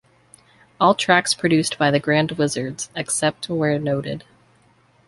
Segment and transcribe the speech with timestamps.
[0.79, 4.23] All tracks produced by The Grand Wizzards, except where noted.